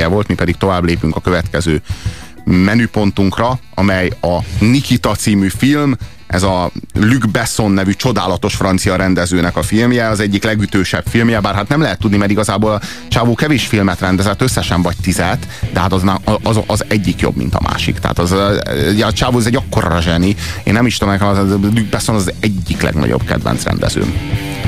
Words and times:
filmje 0.00 0.16
volt, 0.16 0.28
mi 0.28 0.34
pedig 0.34 0.56
tovább 0.56 0.84
lépünk 0.84 1.16
a 1.16 1.20
következő 1.20 1.80
menüpontunkra, 2.44 3.58
amely 3.74 4.10
a 4.20 4.38
Nikita 4.60 5.14
című 5.14 5.48
film, 5.48 5.96
ez 6.30 6.42
a 6.42 6.70
Luc 6.94 7.30
Besson 7.30 7.70
nevű 7.70 7.92
csodálatos 7.92 8.54
francia 8.54 8.96
rendezőnek 8.96 9.56
a 9.56 9.62
filmje, 9.62 10.08
az 10.08 10.20
egyik 10.20 10.44
legütősebb 10.44 11.04
filmje, 11.08 11.40
bár 11.40 11.54
hát 11.54 11.68
nem 11.68 11.80
lehet 11.80 11.98
tudni, 11.98 12.16
mert 12.16 12.30
igazából 12.30 12.72
a 12.72 12.80
Csávó 13.08 13.34
kevés 13.34 13.66
filmet 13.66 14.00
rendezett, 14.00 14.42
összesen 14.42 14.82
vagy 14.82 14.96
tizet, 15.02 15.46
de 15.72 15.80
hát 15.80 15.92
az, 15.92 16.02
az, 16.42 16.60
az 16.66 16.84
egyik 16.88 17.20
jobb, 17.20 17.36
mint 17.36 17.54
a 17.54 17.60
másik. 17.62 17.98
Tehát 17.98 18.18
az, 18.18 18.32
a 19.00 19.12
Csávó 19.12 19.38
ez 19.38 19.46
egy 19.46 19.56
akkora 19.56 20.00
zseni, 20.00 20.36
én 20.62 20.72
nem 20.72 20.86
is 20.86 20.96
tudom, 20.96 21.16
az, 21.20 21.38
Luc 21.48 21.90
Besson 21.90 22.14
az 22.14 22.32
egyik 22.40 22.82
legnagyobb 22.82 23.24
kedvenc 23.24 23.62
rendezőm. 23.62 24.14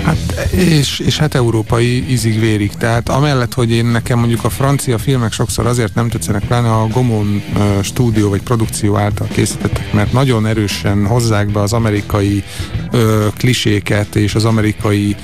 Hát, 0.04 0.48
és, 0.50 0.98
és 0.98 1.18
hát 1.18 1.34
európai 1.34 2.10
ízig 2.10 2.40
vérik. 2.40 2.72
Tehát 2.72 3.08
amellett, 3.08 3.54
hogy 3.54 3.70
én 3.70 3.86
nekem 3.86 4.18
mondjuk 4.18 4.44
a 4.44 4.50
francia 4.50 4.98
filmek 4.98 5.32
sokszor 5.32 5.66
azért 5.66 5.94
nem 5.94 6.08
tetszenek, 6.08 6.44
pláne 6.44 6.72
a 6.72 6.86
Gomon 6.86 7.42
uh, 7.54 7.82
stúdió 7.82 8.28
vagy 8.28 8.42
produkció 8.42 8.96
által 8.96 9.26
készítettek, 9.32 9.92
mert 9.92 10.12
nagyon 10.12 10.46
erősen 10.46 11.06
hozzák 11.06 11.51
be 11.52 11.60
az 11.60 11.72
amerikai 11.72 12.44
uh, 12.92 13.26
kliséket 13.36 14.16
és 14.16 14.34
az 14.34 14.44
amerikai 14.44 15.16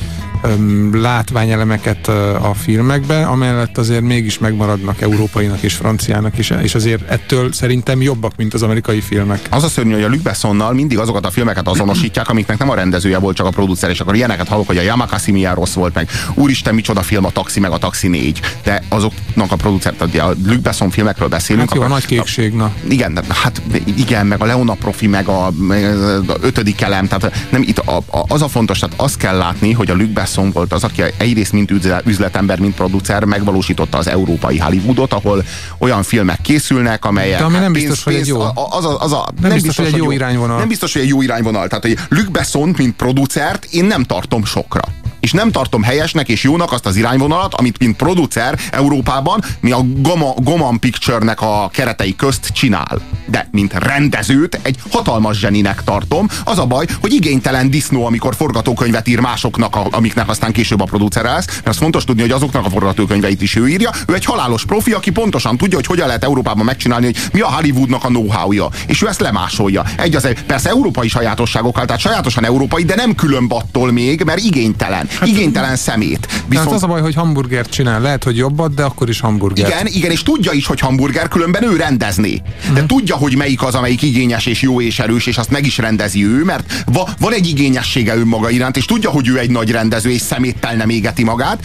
látványelemeket 0.92 2.08
a 2.42 2.54
filmekbe, 2.54 3.26
amellett 3.26 3.78
azért 3.78 4.02
mégis 4.02 4.38
megmaradnak 4.38 5.00
európainak 5.00 5.62
és 5.62 5.74
franciának 5.74 6.38
is, 6.38 6.50
és 6.62 6.74
azért 6.74 7.10
ettől 7.10 7.52
szerintem 7.52 8.02
jobbak, 8.02 8.36
mint 8.36 8.54
az 8.54 8.62
amerikai 8.62 9.00
filmek. 9.00 9.40
Az 9.50 9.64
a 9.64 9.68
szörnyű, 9.68 9.92
hogy 9.92 10.02
a 10.02 10.08
Luc 10.08 10.22
Bessonnal 10.22 10.72
mindig 10.72 10.98
azokat 10.98 11.26
a 11.26 11.30
filmeket 11.30 11.68
azonosítják, 11.68 12.28
amiknek 12.28 12.58
nem 12.58 12.70
a 12.70 12.74
rendezője 12.74 13.18
volt, 13.18 13.36
csak 13.36 13.46
a 13.46 13.50
producer, 13.50 13.90
és 13.90 14.00
akkor 14.00 14.14
ilyeneket 14.14 14.48
hallok, 14.48 14.66
hogy 14.66 14.76
a 14.76 14.82
Yamakasi 14.82 15.32
milyen 15.32 15.54
rossz 15.54 15.74
volt 15.74 15.94
meg. 15.94 16.08
Úristen, 16.34 16.74
micsoda 16.74 17.02
film 17.02 17.24
a 17.24 17.30
Taxi, 17.30 17.60
meg 17.60 17.70
a 17.70 17.78
Taxi 17.78 18.08
4. 18.08 18.40
De 18.62 18.82
azoknak 18.88 19.52
a 19.52 19.56
producer, 19.56 19.94
a 20.00 20.30
Luc 20.46 20.62
Besson 20.62 20.90
filmekről 20.90 21.28
beszélünk. 21.28 21.68
Hát 21.68 21.78
jó, 21.78 21.84
a 21.84 21.88
nagy 21.88 22.06
kékség, 22.06 22.52
na. 22.52 22.72
Igen, 22.88 23.20
hát 23.28 23.62
igen, 23.96 24.26
meg 24.26 24.42
a 24.42 24.44
Leona 24.44 24.74
Profi, 24.74 25.06
meg 25.06 25.28
a, 25.28 25.50
meg 25.58 25.84
a 26.28 26.36
ötödik 26.40 26.80
elem, 26.80 27.06
tehát 27.06 27.46
nem 27.50 27.62
itt 27.62 27.78
a, 27.78 27.96
a, 27.96 28.24
az 28.28 28.42
a 28.42 28.48
fontos, 28.48 28.78
tehát 28.78 29.00
azt 29.00 29.16
kell 29.16 29.36
látni, 29.36 29.72
hogy 29.72 29.90
a 29.90 29.94
Luc 29.94 30.12
Besson 30.12 30.27
Besson 30.28 30.52
volt 30.52 30.72
az, 30.72 30.84
aki 30.84 31.02
egyrészt 31.16 31.52
mint 31.52 31.70
üzletember, 32.04 32.58
mint 32.58 32.74
producer 32.74 33.24
megvalósította 33.24 33.98
az 33.98 34.06
európai 34.06 34.58
Hollywoodot, 34.58 35.12
ahol 35.12 35.44
olyan 35.78 36.02
filmek 36.02 36.40
készülnek, 36.40 37.04
amelyek... 37.04 37.38
De 37.38 37.44
ami 37.44 37.54
hát 37.54 37.62
nem 37.62 37.72
biztos, 37.72 38.04
hogy 38.04 38.14
egy 38.14 38.26
jó. 38.26 38.40
Az 38.70 38.84
a, 38.84 39.00
az 39.00 39.12
a, 39.12 39.28
nem, 39.40 39.50
nem 39.50 39.52
biztos, 39.52 39.62
biztos, 39.62 39.76
hogy 39.76 39.94
egy 39.94 40.00
jó 40.00 40.10
irányvonal. 40.10 40.58
Nem 40.58 40.68
biztos, 40.68 40.92
hogy 40.92 41.02
egy 41.02 41.08
jó 41.08 41.22
irányvonal. 41.22 41.68
Tehát, 41.68 41.84
hogy 41.84 41.98
Luc 42.08 42.30
Besson, 42.30 42.74
mint 42.76 42.96
producert, 42.96 43.64
én 43.70 43.84
nem 43.84 44.02
tartom 44.02 44.44
sokra 44.44 44.82
és 45.20 45.32
nem 45.32 45.50
tartom 45.50 45.82
helyesnek 45.82 46.28
és 46.28 46.42
jónak 46.42 46.72
azt 46.72 46.86
az 46.86 46.96
irányvonalat, 46.96 47.54
amit 47.54 47.78
mint 47.78 47.96
producer 47.96 48.58
Európában 48.70 49.44
mi 49.60 49.70
a 49.70 49.80
Goma, 49.96 50.34
Goman 50.36 50.78
Picture-nek 50.78 51.40
a 51.40 51.70
keretei 51.72 52.16
közt 52.16 52.46
csinál. 52.46 53.00
De 53.26 53.48
mint 53.50 53.72
rendezőt 53.72 54.58
egy 54.62 54.76
hatalmas 54.90 55.38
zseninek 55.38 55.84
tartom. 55.84 56.28
Az 56.44 56.58
a 56.58 56.66
baj, 56.66 56.86
hogy 57.00 57.12
igénytelen 57.12 57.70
disznó, 57.70 58.06
amikor 58.06 58.34
forgatókönyvet 58.34 59.08
ír 59.08 59.20
másoknak, 59.20 59.76
amiknek 59.90 60.28
aztán 60.28 60.52
később 60.52 60.80
a 60.80 60.84
producer 60.84 61.24
lesz, 61.24 61.46
mert 61.46 61.66
az 61.66 61.76
fontos 61.76 62.04
tudni, 62.04 62.22
hogy 62.22 62.30
azoknak 62.30 62.64
a 62.64 62.70
forgatókönyveit 62.70 63.42
is 63.42 63.56
ő 63.56 63.68
írja. 63.68 63.90
Ő 64.06 64.14
egy 64.14 64.24
halálos 64.24 64.64
profi, 64.64 64.92
aki 64.92 65.10
pontosan 65.10 65.56
tudja, 65.56 65.76
hogy 65.76 65.86
hogyan 65.86 66.06
lehet 66.06 66.24
Európában 66.24 66.64
megcsinálni, 66.64 67.04
hogy 67.04 67.16
mi 67.32 67.40
a 67.40 67.52
Hollywoodnak 67.52 68.04
a 68.04 68.08
know-how-ja. 68.08 68.68
És 68.86 69.02
ő 69.02 69.08
ezt 69.08 69.20
lemásolja. 69.20 69.84
Egy 69.96 70.14
az 70.14 70.24
egy, 70.24 70.42
persze 70.42 70.68
európai 70.68 71.08
sajátosságokkal, 71.08 71.84
tehát 71.84 72.00
sajátosan 72.00 72.44
európai, 72.44 72.84
de 72.84 72.94
nem 72.94 73.14
különb 73.14 73.52
attól 73.52 73.92
még, 73.92 74.22
mert 74.24 74.40
igénytelen. 74.40 75.08
Hát, 75.18 75.28
igénytelen 75.28 75.76
szemét. 75.76 76.26
Viszont... 76.26 76.48
Tehát 76.48 76.72
az 76.72 76.82
a 76.82 76.86
baj, 76.86 77.00
hogy 77.00 77.14
hamburgert 77.14 77.70
csinál, 77.70 78.00
lehet, 78.00 78.24
hogy 78.24 78.36
jobbat, 78.36 78.74
de 78.74 78.82
akkor 78.82 79.08
is 79.08 79.20
hamburger. 79.20 79.68
Igen, 79.68 79.86
igen, 79.86 80.10
és 80.10 80.22
tudja 80.22 80.52
is, 80.52 80.66
hogy 80.66 80.80
hamburger, 80.80 81.28
különben 81.28 81.62
ő 81.62 81.76
rendezné. 81.76 82.42
De 82.72 82.78
hmm. 82.78 82.86
tudja, 82.86 83.16
hogy 83.16 83.36
melyik 83.36 83.62
az, 83.62 83.74
amelyik 83.74 84.02
igényes 84.02 84.46
és 84.46 84.62
jó 84.62 84.80
és 84.80 84.98
erős, 84.98 85.26
és 85.26 85.38
azt 85.38 85.50
meg 85.50 85.66
is 85.66 85.78
rendezi 85.78 86.24
ő, 86.24 86.44
mert 86.44 86.84
va, 86.92 87.08
van 87.18 87.32
egy 87.32 87.48
igényessége 87.48 88.16
önmaga 88.16 88.50
iránt, 88.50 88.76
és 88.76 88.84
tudja, 88.84 89.10
hogy 89.10 89.28
ő 89.28 89.38
egy 89.38 89.50
nagy 89.50 89.70
rendező, 89.70 90.10
és 90.10 90.20
szeméttel 90.20 90.74
nem 90.74 90.88
égeti 90.88 91.24
magát 91.24 91.62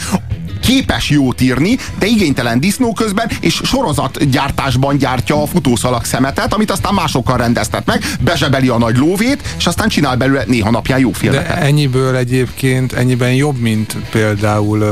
képes 0.64 1.10
jót 1.10 1.42
írni, 1.42 1.78
de 2.00 2.06
igénytelen 2.06 2.60
disznó 2.60 2.94
közben, 2.94 3.30
és 3.40 3.62
sorozatgyártásban 3.64 4.98
gyártja 4.98 5.42
a 5.42 5.46
futószalag 5.46 6.06
szemetet, 6.06 6.54
amit 6.54 6.72
aztán 6.72 6.94
másokkal 6.94 7.38
rendeztet 7.38 7.86
meg, 7.86 8.04
bezsebeli 8.20 8.68
a 8.68 8.78
nagy 8.78 8.98
lóvét, 8.98 9.56
és 9.58 9.66
aztán 9.66 9.88
csinál 9.88 10.16
belőle 10.16 10.44
néha 10.48 10.70
napján 10.70 11.00
jó 11.00 11.12
filmeket. 11.12 11.48
De 11.48 11.62
ennyiből 11.62 12.16
egyébként, 12.16 12.94
ennyiben 12.94 13.33
jobb, 13.36 13.60
mint 13.60 13.96
például 14.12 14.86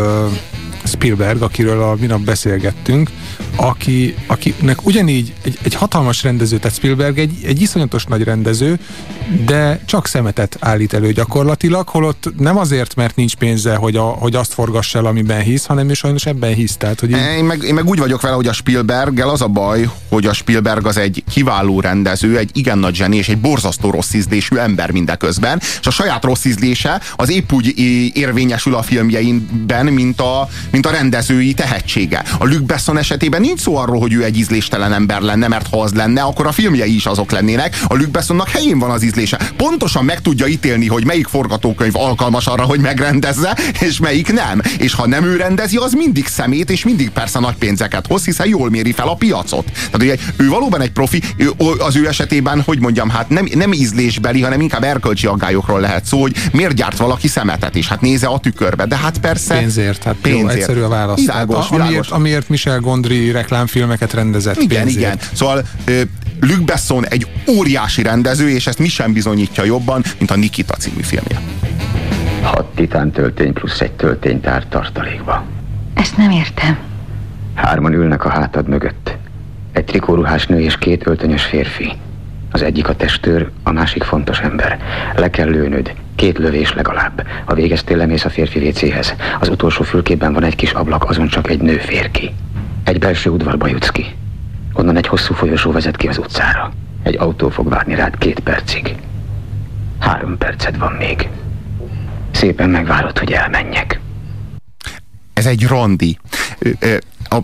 Spielberg, 0.84 1.42
akiről 1.42 1.82
a 1.82 1.96
minap 2.00 2.20
beszélgettünk, 2.20 3.10
aki, 3.56 4.16
akinek 4.28 4.86
ugyanígy 4.86 5.34
egy, 5.42 5.58
egy 5.64 5.74
hatalmas 5.74 6.24
rendező, 6.24 6.58
tehát 6.58 6.78
Spielberg 6.78 7.20
egy, 7.20 7.34
egy 7.44 7.62
iszonyatos 7.62 8.06
nagy 8.06 8.24
rendező, 8.24 8.80
de 9.46 9.82
csak 9.86 10.08
szemetet 10.08 10.58
állít 10.60 10.94
elő 10.94 11.12
gyakorlatilag, 11.12 11.88
holott 11.88 12.34
nem 12.38 12.58
azért, 12.58 12.96
mert 12.96 13.16
nincs 13.16 13.36
pénze, 13.36 13.76
hogy, 13.76 13.96
a, 13.96 14.04
hogy 14.04 14.36
azt 14.36 14.54
forgass 14.54 14.96
el, 14.96 15.06
amiben 15.06 15.42
hisz, 15.42 15.66
hanem 15.66 15.90
ő 15.90 15.94
sajnos 15.94 16.26
ebben 16.26 16.54
hisz. 16.54 16.76
Tehát, 16.78 17.00
hogy 17.00 17.10
így... 17.10 17.18
én, 17.38 17.44
meg, 17.44 17.64
én 17.64 17.74
meg 17.74 17.88
úgy 17.88 18.00
vagyok 18.00 18.22
vele, 18.22 18.36
hogy 18.36 18.48
a 18.48 18.54
Spielberggel 18.54 19.30
az 19.30 19.42
a 19.42 19.48
baj, 19.48 19.90
hogy 20.10 20.26
a 20.26 20.34
Spielberg 20.34 20.86
az 20.86 20.98
egy 20.98 21.24
kiváló 21.32 21.80
rendező, 21.80 22.38
egy 22.38 22.50
igen 22.54 22.78
nagy 22.78 22.96
zseni, 22.96 23.18
és 23.18 23.30
egy 23.30 23.38
borzasztó 23.38 23.90
rossz 23.90 24.14
ízlésű 24.14 24.56
ember 24.56 24.92
mindeközben, 24.92 25.60
és 25.80 25.88
a 25.88 25.92
saját 25.92 26.24
rossz 26.24 26.46
ízlése 26.46 27.02
az 27.16 27.30
épp 27.30 27.52
úgy 27.52 27.74
érvényesül 28.14 28.76
a 28.76 28.82
filmjeinben, 28.82 29.86
mint 29.86 30.22
a, 30.22 30.50
mint 30.72 30.86
a 30.86 30.92
rendezői 30.92 31.54
tehetsége. 31.54 32.24
A 32.40 32.46
Luc 32.46 32.66
Besson 32.66 32.98
esetében 32.98 33.41
nincs 33.42 33.60
szó 33.60 33.76
arról, 33.76 34.00
hogy 34.00 34.14
ő 34.14 34.24
egy 34.24 34.38
ízléstelen 34.38 34.94
ember 34.94 35.22
lenne, 35.22 35.48
mert 35.48 35.68
ha 35.68 35.82
az 35.82 35.94
lenne, 35.94 36.22
akkor 36.22 36.48
a 36.48 36.52
filmjei 36.52 36.96
is 36.96 37.06
azok 37.06 37.32
lennének. 37.32 37.80
A 37.88 37.96
Luc 37.96 38.10
Bessonnak 38.10 38.50
helyén 38.50 38.80
van 38.80 38.90
az 38.90 39.04
ízlése. 39.04 39.40
Pontosan 39.58 40.06
meg 40.06 40.22
tudja 40.22 40.48
ítélni, 40.48 40.88
hogy 40.88 41.06
melyik 41.06 41.28
forgatókönyv 41.28 41.96
alkalmas 41.96 42.48
arra, 42.48 42.64
hogy 42.64 42.80
megrendezze, 42.80 43.58
és 43.80 44.00
melyik 44.00 44.34
nem. 44.34 44.62
És 44.78 44.94
ha 44.94 45.08
nem 45.08 45.24
ő 45.24 45.36
rendezi, 45.36 45.78
az 45.78 45.94
mindig 45.94 46.28
szemét, 46.28 46.70
és 46.70 46.84
mindig 46.84 47.10
persze 47.10 47.40
nagy 47.40 47.56
pénzeket 47.56 48.08
hoz, 48.08 48.26
hiszen 48.26 48.48
jól 48.48 48.70
méri 48.70 48.92
fel 48.92 49.08
a 49.08 49.16
piacot. 49.16 49.66
Tehát 49.66 50.02
ugye, 50.02 50.16
ő 50.38 50.50
valóban 50.50 50.82
egy 50.82 50.92
profi, 50.92 51.22
ő, 51.38 51.52
az 51.78 51.96
ő 51.96 52.08
esetében, 52.08 52.62
hogy 52.62 52.80
mondjam, 52.80 53.10
hát 53.10 53.30
nem, 53.30 53.48
nem 53.54 53.74
ízlésbeli, 53.74 54.42
hanem 54.42 54.62
inkább 54.62 54.84
erkölcsi 54.84 55.28
aggályokról 55.28 55.80
lehet 55.80 56.06
szó, 56.06 56.22
hogy 56.22 56.36
miért 56.52 56.74
gyárt 56.74 56.98
valaki 56.98 57.28
szemetet, 57.28 57.76
és 57.76 57.88
hát 57.88 58.02
néze 58.02 58.28
a 58.28 58.40
tükörbe. 58.40 58.86
De 58.86 58.98
hát 58.98 59.18
persze. 59.18 59.58
Pénzért, 59.58 60.04
hát 60.04 60.16
pénzért. 60.22 60.44
Jó, 60.44 60.50
egyszerű 60.50 60.82
a 60.82 60.88
válasz. 60.88 61.20
Világos, 61.20 61.70
hát, 61.70 61.80
amiért, 61.80 62.10
amiért 62.10 62.50
Michel 62.50 62.80
Gondry 62.80 63.31
reklámfilmeket 63.32 64.14
rendezett 64.14 64.56
Igen, 64.62 64.84
pénzért. 64.84 64.98
igen. 65.00 65.18
Szóval 65.34 65.62
ö, 65.86 66.02
Luc 66.40 66.66
Besson 66.66 67.08
egy 67.08 67.28
óriási 67.50 68.02
rendező, 68.04 68.50
és 68.50 68.68
ezt 68.68 68.80
mi 68.80 68.88
sem 68.88 69.14
bizonyítja 69.14 69.64
jobban, 69.64 70.04
mint 70.18 70.32
a 70.32 70.36
Nikita 70.36 70.74
című 70.74 71.02
filmje. 71.02 71.40
Hat 72.42 72.66
titán 72.76 73.12
töltény 73.12 73.54
plusz 73.54 73.82
egy 73.82 73.92
tölténytár 73.92 74.66
tartalékba. 74.66 75.44
Ezt 75.94 76.18
nem 76.18 76.32
értem. 76.32 76.78
Hárman 77.54 77.94
ülnek 77.94 78.26
a 78.26 78.30
hátad 78.30 78.68
mögött. 78.68 79.18
Egy 79.72 79.86
trikóruhás 79.86 80.46
nő 80.46 80.60
és 80.60 80.78
két 80.78 81.08
öltönyös 81.08 81.44
férfi. 81.44 81.92
Az 82.52 82.62
egyik 82.62 82.88
a 82.88 82.96
testőr, 82.96 83.50
a 83.64 83.72
másik 83.72 84.04
fontos 84.04 84.40
ember. 84.40 84.80
Le 85.16 85.30
kell 85.30 85.48
lőnöd, 85.50 85.94
két 86.16 86.38
lövés 86.38 86.74
legalább. 86.74 87.26
Ha 87.46 87.54
végeztél, 87.54 87.98
lemész 87.98 88.26
a 88.26 88.30
férfi 88.30 88.60
vécéhez. 88.60 89.16
Az 89.40 89.50
utolsó 89.50 89.84
fülkében 89.84 90.34
van 90.34 90.44
egy 90.44 90.56
kis 90.56 90.72
ablak, 90.72 91.10
azon 91.10 91.28
csak 91.28 91.50
egy 91.50 91.62
nő 91.62 91.78
fér 91.78 92.12
ki. 92.12 92.34
Egy 92.92 93.00
belső 93.00 93.30
udvarba 93.30 93.68
jutsz 93.68 93.90
ki. 93.90 94.16
Onnan 94.74 94.96
egy 94.98 95.08
hosszú 95.08 95.34
folyosó 95.34 95.72
vezet 95.72 95.96
ki 95.96 96.08
az 96.08 96.18
utcára. 96.18 96.72
Egy 97.04 97.18
autó 97.18 97.50
fog 97.50 97.70
várni 97.70 97.96
rád 97.96 98.18
két 98.18 98.40
percig. 98.40 98.96
Három 100.00 100.38
perced 100.38 100.78
van 100.78 100.92
még. 100.92 101.30
Szépen 102.32 102.70
megvárod, 102.70 103.18
hogy 103.18 103.32
elmenjek. 103.32 104.00
Ez 105.34 105.46
egy 105.46 105.68
rondi. 105.68 106.20
A, 107.30 107.38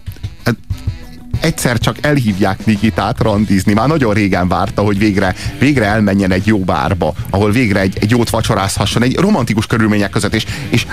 egyszer 1.40 1.78
csak 1.80 1.96
elhívják 2.02 2.66
Nikitát 2.66 3.22
randizni. 3.22 3.74
Már 3.74 3.88
nagyon 3.88 4.14
régen 4.14 4.48
várta, 4.48 4.82
hogy 4.82 4.98
végre, 4.98 5.36
végre 5.60 5.86
elmenjen 5.86 6.32
egy 6.32 6.48
jó 6.48 6.60
bárba, 6.60 7.14
ahol 7.30 7.52
végre 7.52 7.80
egy, 7.80 7.98
egy 8.02 8.10
jót 8.10 8.30
vacsorázhasson, 8.30 9.04
egy 9.04 9.16
romantikus 9.18 9.66
körülmények 9.66 10.10
között, 10.10 10.34
és, 10.34 10.46
és 10.70 10.86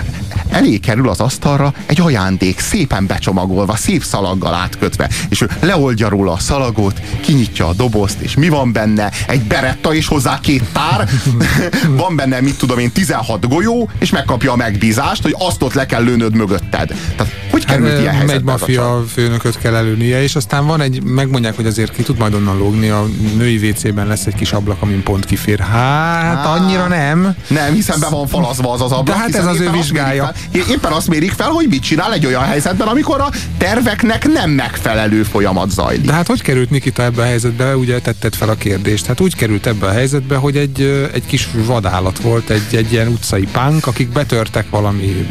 elé 0.49 0.77
kerül 0.77 1.09
az 1.09 1.19
asztalra 1.19 1.73
egy 1.85 2.01
ajándék, 2.01 2.59
szépen 2.59 3.05
becsomagolva, 3.05 3.75
szép 3.75 4.03
szalaggal 4.03 4.53
átkötve, 4.53 5.09
és 5.29 5.41
ő 5.41 5.49
leoldja 5.59 6.09
róla 6.09 6.31
a 6.31 6.39
szalagot, 6.39 7.01
kinyitja 7.21 7.67
a 7.67 7.73
dobozt, 7.73 8.19
és 8.19 8.35
mi 8.35 8.49
van 8.49 8.71
benne? 8.71 9.11
Egy 9.27 9.41
beretta 9.41 9.93
és 9.93 10.07
hozzá 10.07 10.39
két 10.39 10.63
tár, 10.71 11.09
van 12.01 12.15
benne, 12.15 12.41
mit 12.41 12.57
tudom 12.57 12.79
én, 12.79 12.91
16 12.91 13.47
golyó, 13.47 13.89
és 13.99 14.09
megkapja 14.09 14.51
a 14.51 14.55
megbízást, 14.55 15.21
hogy 15.21 15.35
azt 15.37 15.61
ott 15.61 15.73
le 15.73 15.85
kell 15.85 16.03
lőnöd 16.03 16.35
mögötted. 16.35 16.93
Tehát 17.15 17.33
hogy 17.51 17.65
került 17.65 17.89
hát, 17.89 17.99
ilyen 17.99 18.13
helyzetbe? 18.13 18.51
Egy 18.51 18.59
maffia 18.59 19.03
főnököt 19.13 19.57
kell 19.57 19.75
előnie, 19.75 20.23
és 20.23 20.34
aztán 20.35 20.65
van 20.65 20.81
egy, 20.81 21.03
megmondják, 21.03 21.55
hogy 21.55 21.65
azért 21.65 21.91
ki 21.91 22.03
tud 22.03 22.17
majd 22.17 22.33
onnan 22.33 22.57
lógni, 22.57 22.89
a 22.89 23.05
női 23.37 23.69
WC-ben 23.69 24.07
lesz 24.07 24.25
egy 24.25 24.35
kis 24.35 24.51
ablak, 24.51 24.81
amin 24.81 25.03
pont 25.03 25.25
kifér. 25.25 25.59
Hát, 25.59 26.45
Há, 26.45 26.53
annyira 26.53 26.87
nem. 26.87 27.35
Nem, 27.47 27.73
hiszen 27.73 27.99
be 27.99 28.07
van 28.09 28.27
falazva 28.27 28.71
az 28.71 28.81
az 28.81 28.91
ablak. 28.91 29.15
De 29.15 29.21
hát 29.21 29.35
ez 29.35 29.45
az 29.45 29.59
ő 29.59 29.69
vizsgája. 29.69 30.31
éppen 30.51 30.91
azt 30.91 31.07
mérik 31.07 31.31
fel, 31.31 31.49
hogy 31.49 31.67
mit 31.69 31.81
csinál 31.81 32.13
egy 32.13 32.25
olyan 32.25 32.43
helyzetben, 32.43 32.87
amikor 32.87 33.21
a 33.21 33.29
terveknek 33.57 34.27
nem 34.27 34.49
megfelelő 34.49 35.23
folyamat 35.23 35.71
zajlik. 35.71 36.05
De 36.05 36.13
hát 36.13 36.27
hogy 36.27 36.41
került 36.41 36.69
Nikita 36.69 37.03
ebbe 37.03 37.21
a 37.21 37.25
helyzetbe? 37.25 37.77
Ugye 37.77 37.99
tetted 37.99 38.35
fel 38.35 38.49
a 38.49 38.55
kérdést. 38.55 39.05
Hát 39.05 39.19
úgy 39.19 39.35
került 39.35 39.65
ebbe 39.65 39.85
a 39.85 39.91
helyzetbe, 39.91 40.35
hogy 40.35 40.57
egy, 40.57 41.09
egy 41.13 41.25
kis 41.25 41.49
vadállat 41.65 42.19
volt, 42.19 42.49
egy, 42.49 42.75
egy 42.75 42.91
ilyen 42.91 43.07
utcai 43.07 43.47
pánk, 43.51 43.87
akik 43.87 44.09
betörtek 44.09 44.69
valami, 44.69 45.27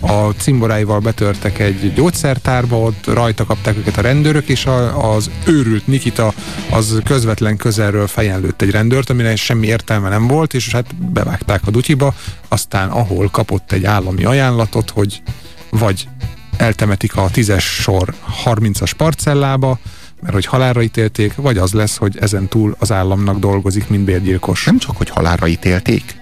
a 0.00 0.30
cimboráival 0.38 0.98
betörtek 0.98 1.58
egy 1.58 1.92
gyógyszertárba, 1.94 2.78
ott 2.78 3.06
rajta 3.06 3.44
kapták 3.44 3.76
őket 3.76 3.96
a 3.96 4.00
rendőrök, 4.34 4.48
és 4.48 4.66
a, 4.66 5.14
az 5.14 5.30
őrült 5.46 5.86
Nikita 5.86 6.32
az 6.70 7.00
közvetlen 7.04 7.56
közelről 7.56 8.06
fejen 8.06 8.40
lőtt 8.40 8.62
egy 8.62 8.70
rendőrt, 8.70 9.10
amire 9.10 9.36
semmi 9.36 9.66
értelme 9.66 10.08
nem 10.08 10.26
volt, 10.26 10.54
és 10.54 10.70
hát 10.70 10.94
bevágták 10.94 11.60
a 11.66 11.70
dutyiba, 11.70 12.14
aztán 12.48 12.88
ahol 12.88 13.28
kapott 13.28 13.72
egy 13.72 13.84
állami 13.84 14.24
ajánlatot, 14.24 14.90
hogy 14.90 15.22
vagy 15.70 16.08
eltemetik 16.56 17.16
a 17.16 17.30
tízes 17.30 17.64
sor 17.64 18.14
30-as 18.44 18.92
parcellába, 18.96 19.78
mert 20.20 20.34
hogy 20.34 20.46
halálra 20.46 20.82
ítélték, 20.82 21.34
vagy 21.34 21.58
az 21.58 21.72
lesz, 21.72 21.96
hogy 21.96 22.16
ezen 22.20 22.48
túl 22.48 22.76
az 22.78 22.92
államnak 22.92 23.38
dolgozik, 23.38 23.88
mint 23.88 24.04
bérgyilkos. 24.04 24.64
Nem 24.64 24.78
csak, 24.78 24.96
hogy 24.96 25.08
halálra 25.08 25.46
ítélték, 25.46 26.16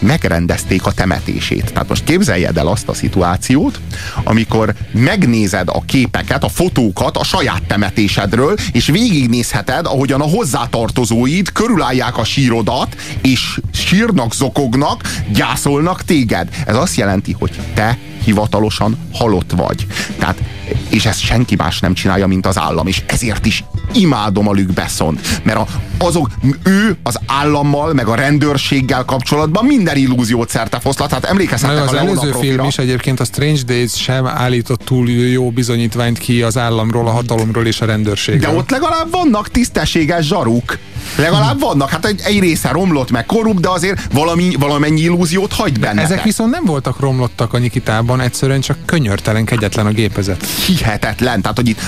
megrendezték 0.00 0.86
a 0.86 0.92
temetését. 0.92 1.72
Tehát 1.72 1.88
most 1.88 2.04
képzeljed 2.04 2.56
el 2.56 2.66
azt 2.66 2.88
a 2.88 2.94
szituációt, 2.94 3.80
amikor 4.24 4.74
megnézed 4.92 5.68
a 5.68 5.82
képeket, 5.86 6.44
a 6.44 6.48
fotókat 6.48 7.16
a 7.16 7.24
saját 7.24 7.62
temetésedről, 7.62 8.56
és 8.72 8.86
végignézheted, 8.86 9.86
ahogyan 9.86 10.20
a 10.20 10.28
hozzátartozóid 10.28 11.52
körülállják 11.52 12.18
a 12.18 12.24
sírodat, 12.24 12.96
és 13.22 13.60
sírnak, 13.72 14.34
zokognak, 14.34 15.02
gyászolnak 15.32 16.02
téged. 16.02 16.48
Ez 16.66 16.76
azt 16.76 16.96
jelenti, 16.96 17.36
hogy 17.38 17.60
te 17.74 17.98
hivatalosan 18.24 18.98
halott 19.12 19.50
vagy. 19.56 19.86
Tehát, 20.18 20.42
és 20.88 21.06
ezt 21.06 21.20
senki 21.20 21.54
más 21.56 21.80
nem 21.80 21.94
csinálja, 21.94 22.26
mint 22.26 22.46
az 22.46 22.58
állam, 22.58 22.86
és 22.86 23.02
ezért 23.06 23.46
is 23.46 23.64
imádom 23.92 24.48
a 24.48 24.52
Luc 24.52 24.74
Besson, 24.74 25.18
mert 25.42 25.58
a, 25.58 25.66
azok, 25.98 26.28
ő 26.64 26.96
az 27.02 27.18
állammal, 27.26 27.92
meg 27.92 28.06
a 28.06 28.14
rendőrséggel 28.14 29.04
kapcsolatban 29.04 29.64
minden 29.64 29.96
illúziót 29.96 30.48
szerte 30.48 30.80
foszlat. 30.80 31.12
Hát 31.12 31.24
emlékezhetek 31.24 31.82
az 31.84 31.92
a 31.92 31.96
előző 31.96 32.30
profira. 32.30 32.52
film 32.52 32.64
is 32.64 32.78
egyébként 32.78 33.20
a 33.20 33.24
Strange 33.24 33.62
Days 33.62 33.92
sem 33.92 34.26
állított 34.26 34.80
túl 34.84 35.10
jó 35.10 35.50
bizonyítványt 35.50 36.18
ki 36.18 36.42
az 36.42 36.58
államról, 36.58 37.06
a 37.06 37.10
hatalomról 37.10 37.66
és 37.66 37.80
a 37.80 37.84
rendőrségről. 37.86 38.50
De 38.50 38.56
ott 38.56 38.70
legalább 38.70 39.10
vannak 39.10 39.48
tisztességes 39.48 40.26
zsaruk. 40.26 40.78
Legalább 41.16 41.60
vannak. 41.60 41.88
Hát 41.88 42.06
egy, 42.06 42.20
egy 42.24 42.38
része 42.40 42.68
romlott 42.68 43.10
meg 43.10 43.26
korrupt, 43.26 43.60
de 43.60 43.68
azért 43.68 44.12
valami, 44.12 44.54
valamennyi 44.58 45.00
illúziót 45.00 45.52
hagy 45.52 45.80
benne. 45.80 46.02
Ezek 46.02 46.22
viszont 46.22 46.50
nem 46.50 46.64
voltak 46.64 47.00
romlottak 47.00 47.52
a 47.52 47.58
Nikitában, 47.58 48.20
egyszerűen 48.20 48.60
csak 48.60 48.76
könyörtelen, 48.84 49.44
kegyetlen 49.44 49.86
a 49.86 49.90
gépezet. 49.90 50.46
Hihetetlen. 50.66 51.40
Tehát, 51.40 51.56
hogy 51.56 51.68
itt 51.68 51.80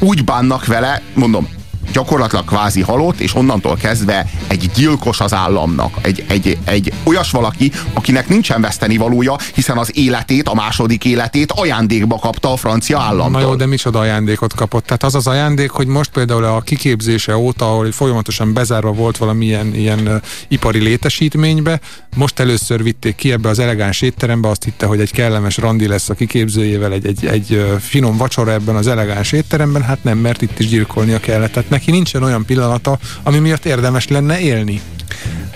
úgy 0.00 0.24
bánnak 0.24 0.66
vele, 0.66 1.02
mondom, 1.14 1.48
gyakorlatilag 1.92 2.44
kvázi 2.44 2.80
halott, 2.80 3.20
és 3.20 3.34
onnantól 3.34 3.76
kezdve 3.76 4.26
egy 4.46 4.70
gyilkos 4.74 5.20
az 5.20 5.34
államnak. 5.34 5.98
Egy, 6.00 6.24
egy, 6.28 6.58
egy 6.64 6.92
olyas 7.04 7.30
valaki, 7.30 7.72
akinek 7.92 8.28
nincsen 8.28 8.60
veszteni 8.60 8.96
valója, 8.96 9.36
hiszen 9.54 9.78
az 9.78 9.96
életét, 9.96 10.48
a 10.48 10.54
második 10.54 11.04
életét 11.04 11.52
ajándékba 11.52 12.18
kapta 12.18 12.52
a 12.52 12.56
francia 12.56 12.98
államtól. 13.00 13.40
Na 13.40 13.46
jó, 13.46 13.54
de 13.54 13.66
micsoda 13.66 13.98
ajándékot 13.98 14.54
kapott? 14.54 14.84
Tehát 14.84 15.02
az 15.02 15.14
az 15.14 15.26
ajándék, 15.26 15.70
hogy 15.70 15.86
most 15.86 16.10
például 16.10 16.44
a 16.44 16.60
kiképzése 16.60 17.36
óta, 17.36 17.70
ahol 17.70 17.92
folyamatosan 17.92 18.52
bezárva 18.52 18.92
volt 18.92 19.16
valamilyen 19.16 19.74
ilyen 19.74 20.22
ipari 20.48 20.78
létesítménybe, 20.78 21.80
most 22.16 22.38
először 22.38 22.82
vitték 22.82 23.14
ki 23.14 23.32
ebbe 23.32 23.48
az 23.48 23.58
elegáns 23.58 24.02
étterembe, 24.02 24.48
azt 24.48 24.64
hitte, 24.64 24.86
hogy 24.86 25.00
egy 25.00 25.12
kellemes 25.12 25.56
randi 25.56 25.86
lesz 25.86 26.08
a 26.08 26.14
kiképzőjével, 26.14 26.92
egy, 26.92 27.06
egy, 27.06 27.26
egy 27.26 27.76
finom 27.80 28.16
vacsora 28.16 28.52
ebben 28.52 28.76
az 28.76 28.86
elegáns 28.86 29.32
étteremben, 29.32 29.82
hát 29.82 30.04
nem, 30.04 30.18
mert 30.18 30.42
itt 30.42 30.58
is 30.58 30.68
gyilkolnia 30.68 31.20
kellett. 31.20 31.52
Tehát 31.52 31.70
neki 31.76 31.90
nincsen 31.90 32.22
olyan 32.22 32.44
pillanata, 32.44 32.98
ami 33.22 33.38
miatt 33.38 33.64
érdemes 33.64 34.08
lenne 34.08 34.38
élni. 34.38 34.80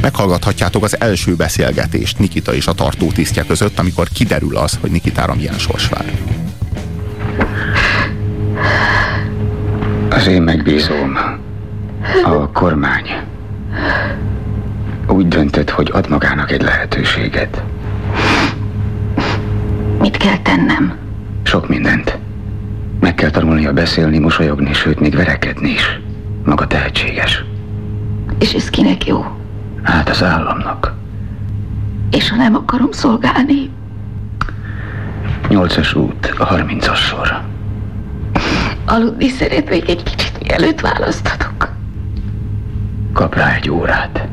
Meghallgathatjátok 0.01 0.85
az 0.85 1.01
első 1.01 1.35
beszélgetést 1.35 2.19
Nikita 2.19 2.55
és 2.55 2.67
a 2.67 2.73
tartó 2.73 3.11
tisztje 3.11 3.45
között, 3.45 3.79
amikor 3.79 4.09
kiderül 4.09 4.57
az, 4.57 4.79
hogy 4.81 4.91
Nikitára 4.91 5.35
milyen 5.35 5.59
sors 5.59 5.89
vár. 5.89 6.05
Az 10.11 10.27
én 10.27 10.43
megbízóm, 10.43 11.19
a 12.25 12.51
kormány 12.51 13.11
úgy 15.09 15.29
döntött, 15.29 15.71
hogy 15.71 15.91
ad 15.93 16.09
magának 16.09 16.51
egy 16.51 16.63
lehetőséget. 16.63 17.63
Mit 20.01 20.17
kell 20.17 20.39
tennem? 20.43 20.97
Sok 21.43 21.69
mindent. 21.69 22.19
Meg 23.01 23.15
kell 23.15 23.31
tanulnia 23.31 23.73
beszélni, 23.73 24.19
mosolyogni, 24.19 24.73
sőt, 24.73 25.01
még 25.01 25.15
verekedni 25.15 25.71
is. 25.71 26.01
Maga 26.45 26.67
tehetséges. 26.67 27.45
És 28.39 28.53
ez 28.55 28.71
kinek 28.71 29.07
jó? 29.07 29.25
Hát 29.83 30.09
az 30.09 30.23
államnak. 30.23 30.95
És 32.11 32.31
ha 32.31 32.37
nem 32.37 32.55
akarom 32.55 32.93
szolgálni? 32.93 33.71
Nyolcas 35.49 35.95
út, 35.95 36.35
a 36.39 36.45
harmincas 36.45 36.99
sor. 37.01 37.41
Aludni 38.85 39.29
szeretnék 39.29 39.89
egy 39.89 40.03
kicsit, 40.03 40.41
mielőtt 40.47 40.81
választatok. 40.81 41.69
Kap 43.13 43.35
rá 43.35 43.55
egy 43.55 43.71
órát. 43.71 44.29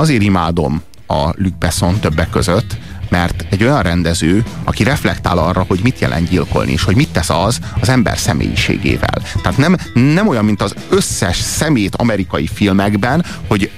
Azért 0.00 0.22
imádom 0.22 0.82
a 1.06 1.30
Luc 1.36 1.52
Besson 1.58 2.00
többek 2.00 2.30
között, 2.30 2.76
mert 3.08 3.44
egy 3.50 3.64
olyan 3.64 3.82
rendező, 3.82 4.44
aki 4.64 4.82
reflektál 4.82 5.38
arra, 5.38 5.64
hogy 5.68 5.80
mit 5.82 5.98
jelent 5.98 6.28
gyilkolni, 6.28 6.72
és 6.72 6.82
hogy 6.82 6.96
mit 6.96 7.08
tesz 7.08 7.30
az 7.30 7.58
az 7.80 7.88
ember 7.88 8.18
személyiségével. 8.18 9.22
Tehát 9.42 9.58
nem, 9.58 9.76
nem 9.94 10.28
olyan, 10.28 10.44
mint 10.44 10.62
az 10.62 10.74
összes 10.88 11.36
szemét 11.36 11.94
amerikai 11.94 12.46
filmekben, 12.46 13.24
hogy 13.46 13.70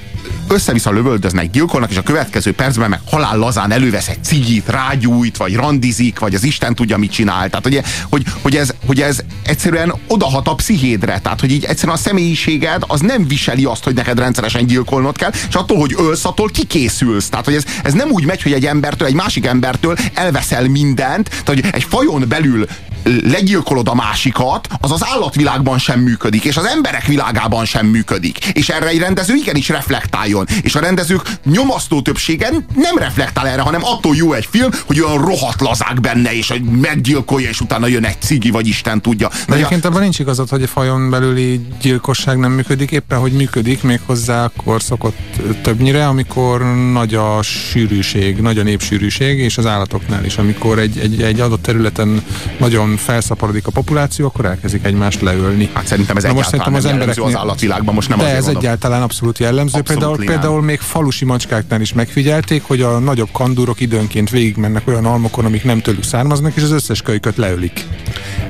össze-vissza 0.49 0.91
lövöldöznek, 0.91 1.51
gyilkolnak, 1.51 1.91
és 1.91 1.97
a 1.97 2.03
következő 2.03 2.53
percben 2.53 2.91
meg 2.91 3.01
halál 3.07 3.39
lazán 3.39 3.73
elővesz 3.73 4.09
egy 4.09 4.25
cigit, 4.25 4.69
rágyújt, 4.69 5.37
vagy 5.37 5.55
randizik, 5.55 6.19
vagy 6.19 6.35
az 6.35 6.45
Isten 6.45 6.75
tudja, 6.75 6.97
mit 6.97 7.11
csinál. 7.11 7.49
Tehát, 7.49 7.65
hogy, 7.65 7.83
hogy, 8.11 8.25
hogy, 8.43 8.57
ez, 8.57 8.75
hogy 8.87 9.01
ez 9.01 9.21
egyszerűen 9.45 9.95
odahat 10.07 10.49
a 10.49 10.55
pszichédre. 10.55 11.19
Tehát, 11.19 11.41
hogy 11.41 11.51
így 11.51 11.65
egyszerűen 11.65 11.97
a 11.97 12.01
személyiséged 12.01 12.83
az 12.87 13.01
nem 13.01 13.27
viseli 13.27 13.65
azt, 13.65 13.85
hogy 13.85 13.95
neked 13.95 14.19
rendszeresen 14.19 14.67
gyilkolnod 14.67 15.17
kell, 15.17 15.31
és 15.49 15.55
attól, 15.55 15.79
hogy 15.79 15.95
ölsz, 15.99 16.25
attól 16.25 16.49
kikészülsz. 16.49 17.29
Tehát, 17.29 17.45
hogy 17.45 17.55
ez, 17.55 17.65
ez 17.83 17.93
nem 17.93 18.11
úgy 18.11 18.25
megy, 18.25 18.43
hogy 18.43 18.53
egy 18.53 18.67
embertől, 18.67 19.09
egy 19.09 19.15
másik 19.15 19.47
embertől 19.47 19.97
elveszel 20.15 20.69
mindent, 20.69 21.29
tehát, 21.29 21.47
hogy 21.47 21.65
egy 21.73 21.85
fajon 21.85 22.25
belül 22.29 22.67
legyilkolod 23.05 23.89
a 23.89 23.95
másikat, 23.95 24.69
az 24.81 24.93
az 24.93 25.05
állatvilágban 25.05 25.79
sem 25.79 26.01
működik, 26.01 26.45
és 26.45 26.57
az 26.57 26.65
emberek 26.65 27.07
világában 27.07 27.65
sem 27.65 27.87
működik. 27.87 28.47
És 28.47 28.69
erre 28.69 28.87
egy 28.87 28.99
rendező 28.99 29.35
igenis 29.35 29.69
reflektáljon. 29.69 30.47
És 30.63 30.75
a 30.75 30.81
rendezők 30.81 31.23
nyomasztó 31.45 32.03
többségen 32.03 32.67
nem 32.75 32.97
reflektál 32.99 33.47
erre, 33.47 33.63
hanem 33.63 33.85
attól 33.85 34.17
jó 34.17 34.33
egy 34.33 34.49
film, 34.51 34.71
hogy 34.87 35.01
olyan 35.01 35.25
rohadt 35.25 35.61
lazák 35.61 36.01
benne, 36.01 36.35
és 36.37 36.49
hogy 36.49 36.63
meggyilkolja, 36.63 37.49
és 37.49 37.61
utána 37.61 37.87
jön 37.87 38.05
egy 38.05 38.21
cigi, 38.21 38.51
vagy 38.51 38.67
Isten 38.67 39.01
tudja. 39.01 39.31
De 39.49 39.55
egyébként 39.55 39.85
abban 39.85 40.01
nincs 40.01 40.19
igazad, 40.19 40.49
hogy 40.49 40.63
a 40.63 40.67
fajon 40.67 41.11
belüli 41.11 41.67
gyilkosság 41.81 42.39
nem 42.39 42.53
működik, 42.53 42.91
éppen 42.91 43.19
hogy 43.19 43.33
működik, 43.33 43.83
méghozzá 43.83 44.45
akkor 44.45 44.83
szokott 44.83 45.17
többnyire, 45.63 46.07
amikor 46.07 46.63
nagy 46.93 47.15
a 47.15 47.43
sűrűség, 47.43 48.37
nagy 48.37 48.59
a 48.59 48.63
népsűrűség, 48.63 49.39
és 49.39 49.59
az 49.59 49.67
állatoknál 49.67 50.25
is, 50.25 50.37
amikor 50.37 50.79
egy, 50.79 50.99
egy, 50.99 51.23
egy 51.23 51.41
adott 51.41 51.63
területen 51.63 52.23
nagyon 52.59 52.92
felszaporodik 52.97 53.67
a 53.67 53.71
populáció, 53.71 54.27
akkor 54.27 54.45
elkezdik 54.45 54.85
egymást 54.85 55.21
leölni. 55.21 55.71
Hát 55.73 55.87
szerintem 55.87 56.17
ez 56.17 56.23
Na 56.23 56.33
most 56.33 56.53
egyáltalán 56.53 56.79
az 56.79 56.85
emberek 56.85 57.23
az 57.23 57.37
állatvilágban 57.37 57.95
most 57.95 58.09
nem 58.09 58.19
De 58.19 58.25
ez 58.35 58.45
mondom. 58.45 58.63
egyáltalán 58.63 59.03
abszolút 59.03 59.39
jellemző. 59.39 59.79
Abszolút 59.79 60.01
például, 60.01 60.25
például 60.25 60.63
még 60.63 60.81
falusi 60.81 61.25
macskáknál 61.25 61.81
is 61.81 61.93
megfigyelték, 61.93 62.63
hogy 62.63 62.81
a 62.83 62.99
nagyobb 62.99 63.31
kandúrok 63.33 63.81
időnként 63.81 64.31
végigmennek 64.31 64.89
olyan 64.89 65.05
almokon, 65.05 65.45
amik 65.45 65.65
nem 65.65 65.81
tőlük 65.81 66.05
származnak, 66.05 66.53
és 66.55 66.63
az 66.63 66.71
összes 66.71 67.03
kölyköt 67.03 67.37
leölik. 67.37 67.85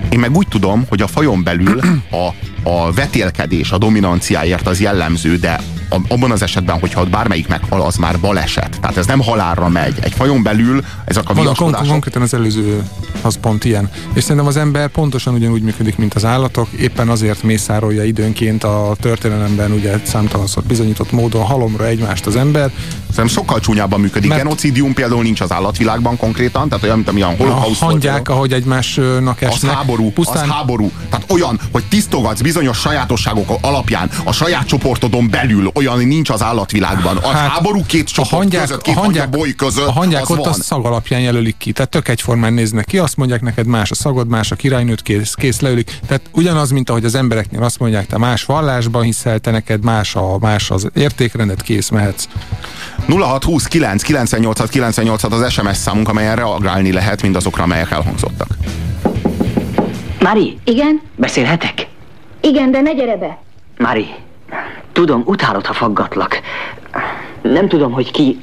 Én 0.08 0.18
meg 0.18 0.37
úgy 0.37 0.49
tudom, 0.49 0.84
hogy 0.88 1.02
a 1.02 1.06
fajon 1.06 1.42
belül 1.42 1.80
a, 2.11 2.28
a 2.68 2.92
vetélkedés, 2.92 3.70
a 3.70 3.78
dominanciáért 3.78 4.66
az 4.66 4.80
jellemző, 4.80 5.37
de 5.37 5.61
abban 6.08 6.30
az 6.30 6.42
esetben, 6.42 6.78
hogyha 6.78 7.00
ott 7.00 7.11
bármelyik 7.11 7.49
meghal, 7.49 7.80
az 7.80 7.96
már 7.96 8.20
baleset. 8.20 8.80
Tehát 8.80 8.96
ez 8.96 9.06
nem 9.06 9.20
halálra 9.20 9.68
megy. 9.68 9.99
Egy 10.00 10.12
fajon 10.12 10.42
belül 10.42 10.84
ezek 11.04 11.28
a 11.28 11.34
viaskodások... 11.34 11.76
Kon- 11.76 11.90
konkrétan 11.90 12.22
az 12.22 12.34
előző 12.34 12.82
az 13.22 13.38
pont 13.40 13.64
ilyen. 13.64 13.90
És 14.12 14.22
szerintem 14.22 14.46
az 14.46 14.56
ember 14.56 14.88
pontosan 14.88 15.34
ugyanúgy 15.34 15.62
működik, 15.62 15.96
mint 15.96 16.14
az 16.14 16.25
állatok, 16.25 16.68
éppen 16.78 17.08
azért 17.08 17.42
mészárolja 17.42 18.04
időnként 18.04 18.64
a 18.64 18.96
történelemben 19.00 19.72
ugye 19.72 20.00
számtalanszor 20.02 20.62
bizonyított 20.62 21.12
módon 21.12 21.42
halomra 21.42 21.87
egymást 21.87 22.26
az 22.26 22.37
ember. 22.37 22.70
Szerintem 23.14 23.42
sokkal 23.42 23.61
csúnyábban 23.61 24.00
működik. 24.00 24.28
Mert 24.28 24.42
Genocidium 24.42 24.95
például 24.95 25.23
nincs 25.23 25.40
az 25.40 25.52
állatvilágban 25.52 26.16
konkrétan, 26.16 26.69
tehát 26.69 26.85
olyan, 26.85 26.97
mint 26.97 27.09
amilyen 27.09 27.37
holokauszt. 27.37 27.83
A 27.83 27.85
hangyák, 27.85 28.28
ahogy 28.28 28.52
egymásnak 28.52 29.42
esnek. 29.42 29.71
Az 29.71 29.76
háború, 29.76 30.11
pusztán... 30.11 30.42
az 30.42 30.54
háború. 30.54 30.90
Tehát 31.11 31.31
olyan, 31.31 31.61
hogy 31.73 31.85
tisztogatsz 31.88 32.40
bizonyos 32.40 32.78
sajátosságok 32.78 33.50
alapján 33.61 34.11
a 34.25 34.33
saját 34.33 34.66
csoportodon 34.66 35.31
belül 35.31 35.71
olyan 35.75 35.99
nincs 35.99 36.31
az 36.31 36.42
állatvilágban. 36.42 37.16
A 37.16 37.28
hát, 37.28 37.50
háború 37.50 37.83
két 37.87 38.09
csoport 38.09 38.33
a 38.33 38.37
hangyák, 38.37 38.61
között, 38.61 38.83
két 38.83 38.97
a 38.97 39.00
hangyák, 39.00 39.31
boly 39.31 39.54
között, 39.54 39.87
A 39.87 39.92
hangyák 39.92 40.31
ott 40.31 40.38
van. 40.38 40.49
a 40.49 40.52
szag 40.52 40.87
alapján 40.87 41.21
jelölik 41.21 41.57
ki, 41.57 41.73
tehát 41.73 41.90
tök 41.90 42.09
egyformán 42.09 42.52
néznek 42.52 42.85
ki, 42.85 42.99
azt 42.99 43.16
mondják 43.16 43.40
neked 43.40 43.66
más 43.66 43.90
a 43.90 43.95
szagod, 43.95 44.28
más 44.28 44.50
a 44.50 44.57
királynőt, 44.57 45.02
kész, 45.02 45.35
kész 45.35 45.61
leülik. 45.61 45.99
Tehát 46.07 46.23
ugyanaz, 46.33 46.71
mint 46.71 46.90
ahogy 46.90 47.04
az 47.04 47.14
embereknél 47.14 47.62
azt 47.62 47.78
mondják, 47.78 48.07
te 48.07 48.19
más 48.19 48.45
vallásban 48.45 49.02
hiszel, 49.02 49.38
te 49.38 49.50
neked 49.50 49.85
más, 49.85 50.14
a, 50.14 50.37
más 50.40 50.71
az 50.71 50.88
értékrendet, 50.95 51.62
kész, 51.62 51.88
mehetsz. 51.88 52.25
0629 53.09 54.02
98 54.02 54.71
98 54.71 55.25
az 55.25 55.52
SMS 55.52 55.76
számunk, 55.76 56.09
amelyen 56.09 56.37
reagálni 56.37 56.92
lehet 56.92 57.23
mindazokra, 57.23 57.62
amelyek 57.62 57.90
elhangzottak. 57.90 58.49
Mari? 60.21 60.59
Igen? 60.64 61.00
Beszélhetek? 61.16 61.87
Igen, 62.40 62.71
de 62.71 62.80
ne 62.80 62.92
gyere 62.92 63.16
be. 63.16 63.38
Mari, 63.78 64.06
tudom, 64.92 65.23
utálod, 65.26 65.66
ha 65.66 65.73
faggatlak. 65.73 66.40
Nem 67.42 67.68
tudom, 67.68 67.92
hogy 67.92 68.11
ki... 68.11 68.40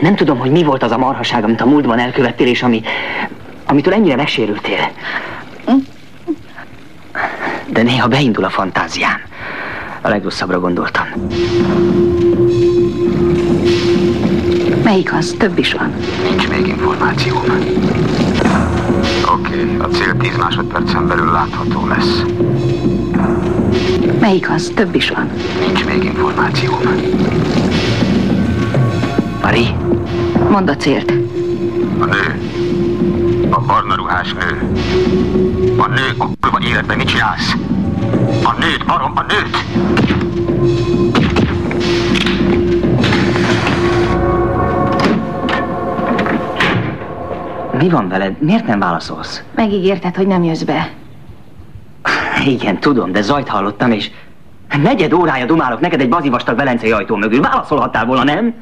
Nem 0.00 0.16
tudom, 0.16 0.38
hogy 0.38 0.50
mi 0.50 0.62
volt 0.62 0.82
az 0.82 0.90
a 0.90 0.98
marhaság, 0.98 1.44
amit 1.44 1.60
a 1.60 1.66
múltban 1.66 1.98
elkövettél, 1.98 2.46
és 2.46 2.62
ami... 2.62 2.82
Amitől 3.66 3.92
ennyire 3.94 4.16
megsérültél. 4.16 4.90
De 7.66 7.82
néha 7.82 8.08
beindul 8.08 8.44
a 8.44 8.50
fantázián. 8.50 9.20
A 10.00 10.08
legrosszabbra 10.08 10.60
gondoltam. 10.60 11.06
Melyik 14.92 15.12
az? 15.12 15.34
Több 15.38 15.58
is 15.58 15.72
van. 15.72 15.92
Nincs 16.28 16.48
még 16.48 16.66
információm. 16.66 17.42
Oké, 19.32 19.62
okay, 19.62 19.76
a 19.78 19.86
cél 19.86 20.16
10 20.16 20.36
másodpercen 20.36 21.06
belül 21.06 21.32
látható 21.32 21.86
lesz. 21.86 22.22
Melyik 24.20 24.50
az? 24.50 24.72
Több 24.74 24.94
is 24.94 25.10
van. 25.10 25.30
Nincs 25.66 25.84
még 25.84 26.04
információm. 26.04 26.80
Mari? 29.42 29.66
Mondd 30.50 30.68
a 30.68 30.76
célt. 30.76 31.12
A 31.98 32.04
nő. 32.04 32.40
A 33.50 33.60
barna 33.60 33.94
ruhás 33.94 34.32
nő. 34.32 34.72
A 35.76 35.86
nő 35.86 36.14
a 36.18 36.28
kurva 36.40 36.58
életben 36.66 36.96
mit 36.96 37.08
csinálsz? 37.08 37.52
A 38.42 38.54
nőt, 38.58 38.86
barom, 38.86 39.12
a 39.14 39.22
nőt! 39.28 39.64
Mi 47.82 47.88
van 47.88 48.08
veled? 48.08 48.42
Miért 48.42 48.66
nem 48.66 48.78
válaszolsz? 48.78 49.42
Megígérted, 49.54 50.16
hogy 50.16 50.26
nem 50.26 50.42
jössz 50.42 50.62
be. 50.62 50.90
Igen, 52.46 52.80
tudom, 52.80 53.12
de 53.12 53.22
zajt 53.22 53.48
hallottam, 53.48 53.90
és 53.90 54.10
negyed 54.82 55.12
órája 55.12 55.46
dumálok 55.46 55.80
neked 55.80 56.00
egy 56.00 56.08
bazivastag 56.08 56.56
velencei 56.56 56.92
ajtó 56.92 57.16
mögül. 57.16 57.40
Válaszolhattál 57.40 58.04
volna, 58.04 58.24
nem? 58.24 58.54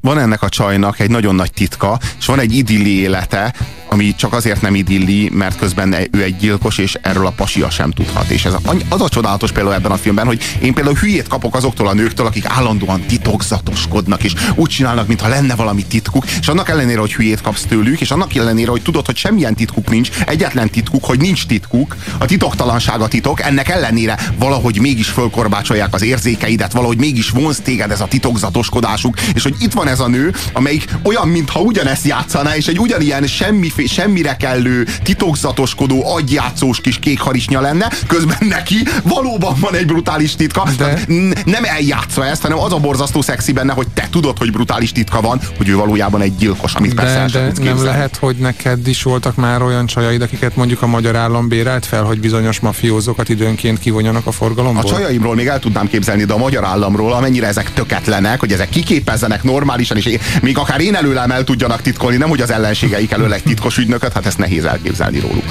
Van 0.00 0.18
ennek 0.18 0.42
a 0.42 0.48
csajnak 0.48 0.98
egy 1.00 1.10
nagyon 1.10 1.34
nagy 1.34 1.52
titka, 1.52 1.98
és 2.18 2.26
van 2.26 2.38
egy 2.38 2.52
idilli 2.52 2.98
élete, 2.98 3.54
ami 3.96 4.14
csak 4.14 4.32
azért 4.32 4.60
nem 4.60 4.74
idilli, 4.74 5.30
mert 5.32 5.58
közben 5.58 5.96
ő 6.10 6.22
egy 6.22 6.36
gyilkos, 6.36 6.78
és 6.78 6.98
erről 7.02 7.26
a 7.26 7.30
pasia 7.30 7.70
sem 7.70 7.90
tudhat. 7.90 8.30
És 8.30 8.44
ez 8.44 8.52
a, 8.52 8.60
az 8.88 9.00
a 9.00 9.08
csodálatos 9.08 9.52
például 9.52 9.74
ebben 9.74 9.90
a 9.90 9.96
filmben, 9.96 10.26
hogy 10.26 10.42
én 10.60 10.74
például 10.74 10.96
hülyét 10.96 11.28
kapok 11.28 11.54
azoktól 11.54 11.88
a 11.88 11.94
nőktől, 11.94 12.26
akik 12.26 12.44
állandóan 12.48 13.00
titokzatoskodnak, 13.00 14.24
és 14.24 14.34
úgy 14.54 14.70
csinálnak, 14.70 15.06
mintha 15.06 15.28
lenne 15.28 15.54
valami 15.54 15.84
titkuk, 15.84 16.24
és 16.40 16.48
annak 16.48 16.68
ellenére, 16.68 17.00
hogy 17.00 17.14
hülyét 17.14 17.40
kapsz 17.40 17.64
tőlük, 17.68 18.00
és 18.00 18.10
annak 18.10 18.34
ellenére, 18.34 18.70
hogy 18.70 18.82
tudod, 18.82 19.06
hogy 19.06 19.16
semmilyen 19.16 19.54
titkuk 19.54 19.90
nincs, 19.90 20.10
egyetlen 20.26 20.70
titkuk, 20.70 21.04
hogy 21.04 21.18
nincs 21.18 21.46
titkuk, 21.46 21.96
a 22.18 22.24
titoktalanság 22.24 23.00
a 23.00 23.08
titok, 23.08 23.40
ennek 23.42 23.68
ellenére 23.68 24.18
valahogy 24.38 24.80
mégis 24.80 25.08
fölkorbácsolják 25.08 25.94
az 25.94 26.02
érzékeidet, 26.02 26.72
valahogy 26.72 26.98
mégis 26.98 27.30
vonz 27.30 27.60
téged 27.60 27.90
ez 27.90 28.00
a 28.00 28.06
titokzatoskodásuk, 28.06 29.20
és 29.34 29.42
hogy 29.42 29.54
itt 29.58 29.72
van 29.72 29.88
ez 29.88 30.00
a 30.00 30.08
nő, 30.08 30.34
amelyik 30.52 30.84
olyan, 31.02 31.28
mintha 31.28 31.60
ugyanezt 31.60 32.06
játszaná, 32.06 32.56
és 32.56 32.66
egy 32.66 32.78
ugyanilyen 32.78 33.26
semmi 33.26 33.68
semmire 33.86 34.36
kellő, 34.36 34.86
titokzatoskodó, 35.02 36.14
agyjátszós 36.14 36.80
kis 36.80 36.98
kékharisnya 36.98 37.60
lenne, 37.60 37.90
közben 38.06 38.38
neki 38.40 38.76
valóban 39.02 39.54
van 39.60 39.74
egy 39.74 39.86
brutális 39.86 40.34
titka, 40.36 40.68
de... 40.76 41.00
nem 41.44 41.64
eljátsza 41.64 42.26
ezt, 42.26 42.42
hanem 42.42 42.58
az 42.58 42.72
a 42.72 42.78
borzasztó 42.78 43.22
szexi 43.22 43.52
benne, 43.52 43.72
hogy 43.72 43.86
te 43.94 44.08
tudod, 44.10 44.38
hogy 44.38 44.52
brutális 44.52 44.92
titka 44.92 45.20
van, 45.20 45.40
hogy 45.56 45.68
ő 45.68 45.76
valójában 45.76 46.20
egy 46.20 46.36
gyilkos, 46.36 46.74
amit 46.74 46.94
de, 46.94 47.02
persze 47.02 47.38
de 47.38 47.64
nem 47.64 47.84
lehet, 47.84 48.16
hogy 48.16 48.36
neked 48.36 48.88
is 48.88 49.02
voltak 49.02 49.36
már 49.36 49.62
olyan 49.62 49.86
csajaid, 49.86 50.22
akiket 50.22 50.56
mondjuk 50.56 50.82
a 50.82 50.86
magyar 50.86 51.16
állam 51.16 51.48
bérelt 51.48 51.86
fel, 51.86 52.02
hogy 52.02 52.20
bizonyos 52.20 52.60
mafiózókat 52.60 53.28
időnként 53.28 53.78
kivonjanak 53.78 54.26
a 54.26 54.30
forgalomból? 54.30 54.84
A 54.84 54.88
csajaimról 54.88 55.34
még 55.34 55.46
el 55.46 55.58
tudnám 55.58 55.88
képzelni, 55.88 56.24
de 56.24 56.32
a 56.32 56.38
magyar 56.38 56.64
államról, 56.64 57.12
amennyire 57.12 57.46
ezek 57.46 57.72
töketlenek, 57.72 58.40
hogy 58.40 58.52
ezek 58.52 58.68
kiképezzenek 58.68 59.42
normálisan, 59.42 59.96
és 59.96 60.18
még 60.42 60.58
akár 60.58 60.80
én 60.80 60.94
előlem 60.94 61.30
el 61.30 61.44
tudjanak 61.44 61.82
titkolni, 61.82 62.16
nem 62.16 62.28
hogy 62.28 62.40
az 62.40 62.50
ellenségeik 62.50 63.10
elől 63.10 63.32
egy 63.32 63.42
titkos 63.42 63.75
ügynököt, 63.78 64.12
hát 64.12 64.26
ezt 64.26 64.38
nehéz 64.38 64.64
elképzelni 64.64 65.18
róluk. 65.20 65.44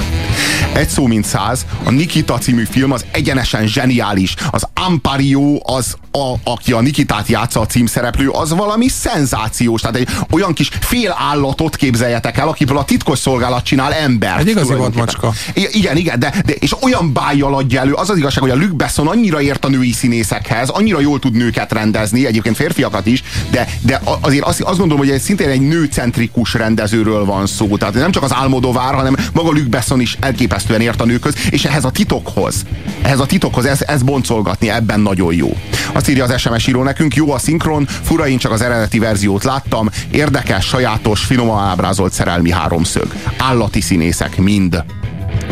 Egy 0.76 0.90
szó 0.90 1.08
mint 1.08 1.26
száz, 1.26 1.66
a 1.84 1.92
Nikita 1.92 2.38
című 2.38 2.64
film 2.70 2.92
az 2.92 3.06
egyenesen 3.12 3.68
zseniális. 3.68 4.36
Az 4.52 4.68
Ampario 4.74 5.60
az, 5.64 5.98
a, 6.12 6.34
aki 6.44 6.72
a 6.72 6.82
Nikitát 6.82 7.28
játsza 7.28 7.60
a 7.60 7.66
címszereplő, 7.66 8.30
az 8.30 8.50
valami 8.50 8.88
szenzációs. 8.88 9.82
Tehát 9.82 9.96
egy 9.96 10.10
olyan 10.32 10.54
kis 10.54 10.70
fél 10.80 11.16
állatot 11.18 11.76
képzeljetek 11.76 12.38
el, 12.38 12.48
akiből 12.48 12.78
a 12.78 12.86
titkos 12.86 13.20
szolgálat 13.20 13.64
csinál 13.64 13.94
ember. 13.94 14.40
Egy 14.40 14.48
igazi 14.48 14.74
vadmacska. 14.74 15.34
Igen, 15.54 15.98
igen, 15.98 16.20
de, 16.20 16.34
de, 16.46 16.54
és 16.54 16.76
olyan 16.82 17.14
bájjal 17.14 17.56
adja 17.56 17.80
elő, 17.80 17.94
az 17.94 18.10
az 18.10 18.18
igazság, 18.18 18.44
hogy 18.44 18.52
a 18.52 18.56
Luc 18.56 18.74
Besson 18.76 19.08
annyira 19.08 19.42
ért 19.42 19.66
a 19.66 19.70
női 19.70 19.92
színészekhez, 19.92 20.70
annyira 20.70 21.00
jól 21.00 21.20
tud 21.20 21.34
nőket 21.34 21.72
rendezni, 21.72 22.26
egyébként 22.26 22.56
férfiakat 22.56 23.06
is, 23.06 23.24
de, 23.50 23.68
de 23.82 24.02
azért 24.22 24.44
azt, 24.44 24.62
azt 24.62 24.78
gondolom, 24.78 25.04
hogy 25.06 25.14
egy 25.14 25.22
szintén 25.22 25.50
egy 25.50 25.62
nőcentrikus 25.62 26.54
rendezőről 26.54 27.26
van 27.26 27.48
szó. 27.48 27.78
Tehát 27.78 27.94
nem 27.94 28.12
csak 28.12 28.24
az 28.24 28.34
Álmodovár, 28.34 28.94
hanem 28.94 29.16
maga 29.34 29.52
Luc 29.52 29.68
Besson 29.68 30.00
is 30.00 30.18
elképesztően 30.66 30.82
ért 30.82 31.02
a 31.02 31.06
nőköz, 31.06 31.36
és 31.50 31.66
ehhez 31.66 31.86
a 31.86 31.92
titokhoz, 31.92 32.66
ehhez 33.02 33.20
a 33.20 33.26
titokhoz 33.26 33.66
ez, 33.66 33.82
ez 33.82 34.04
boncolgatni, 34.04 34.70
ebben 34.70 35.00
nagyon 35.00 35.34
jó. 35.34 35.58
Azt 35.94 36.10
írja 36.10 36.24
az 36.24 36.40
SMS 36.40 36.68
író 36.68 36.84
nekünk, 36.84 37.16
jó 37.16 37.32
a 37.32 37.38
szinkron, 37.38 37.86
fura, 37.86 38.28
én 38.28 38.38
csak 38.38 38.52
az 38.52 38.62
eredeti 38.62 39.00
verziót 39.00 39.44
láttam, 39.44 39.90
érdekes, 40.12 40.66
sajátos, 40.66 41.24
finoman 41.24 41.64
ábrázolt 41.64 42.14
szerelmi 42.14 42.52
háromszög. 42.52 43.14
Állati 43.38 43.82
színészek, 43.82 44.38
mind. 44.38 44.84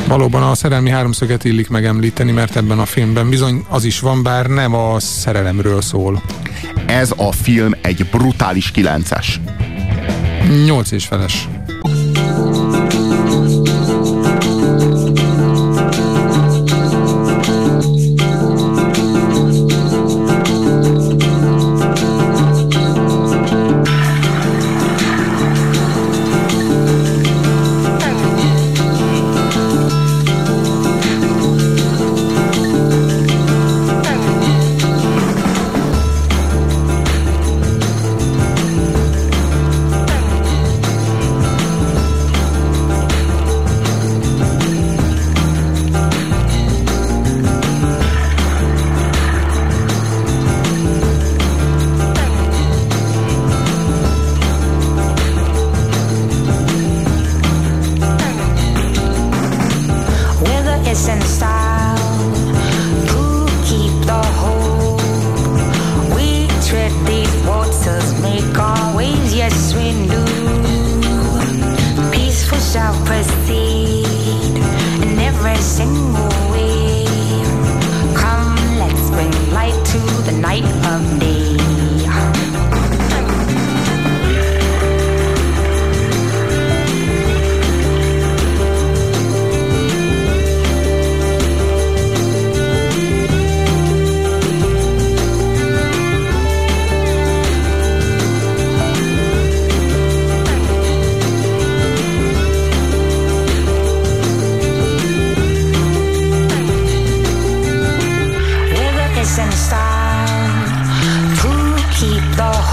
Valóban 0.07 0.43
a 0.43 0.55
szerelmi 0.55 0.89
háromszöget 0.89 1.43
illik 1.43 1.69
megemlíteni, 1.69 2.31
mert 2.31 2.55
ebben 2.55 2.79
a 2.79 2.85
filmben 2.85 3.29
bizony 3.29 3.65
az 3.69 3.83
is 3.83 3.99
van, 3.99 4.23
bár 4.23 4.45
nem 4.45 4.73
a 4.73 4.99
szerelemről 4.99 5.81
szól. 5.81 6.21
Ez 6.85 7.11
a 7.15 7.31
film 7.31 7.71
egy 7.81 8.05
brutális 8.11 8.71
kilences. 8.71 9.39
Nyolc 10.65 10.91
és 10.91 11.05
feles. 11.05 11.47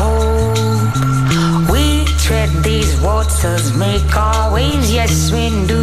hope. 0.01 1.71
We 1.73 2.05
tread 2.25 2.51
these 2.63 2.93
waters, 3.01 3.73
make 3.77 4.17
our 4.17 4.53
waves, 4.53 4.93
yes 4.93 5.31
we 5.33 5.45
do. 5.67 5.81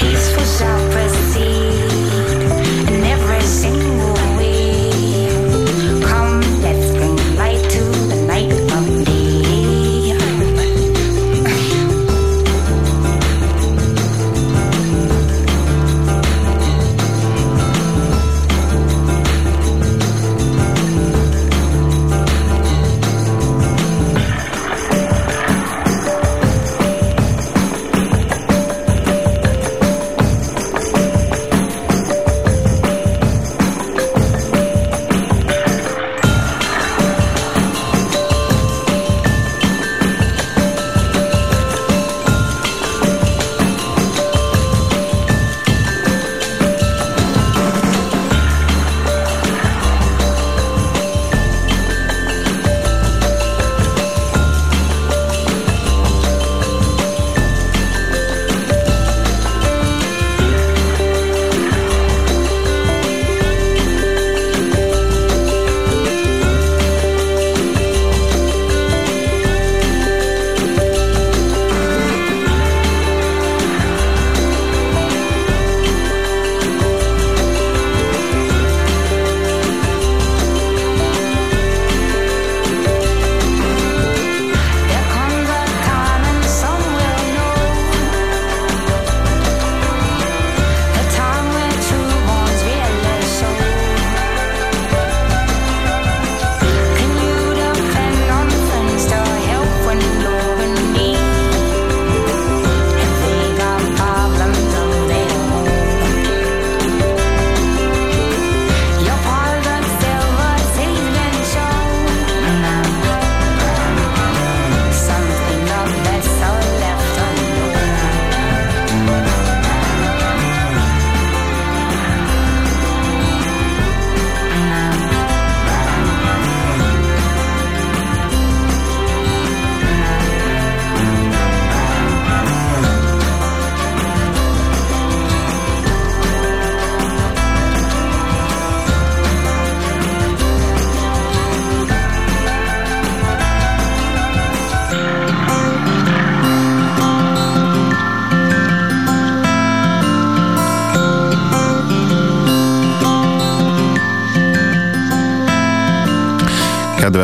Peaceful 0.00 0.48
self 0.60 0.96